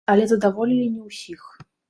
Але 0.11 0.23
задаволілі 0.29 0.89
не 0.95 1.03
ўсіх. 1.11 1.47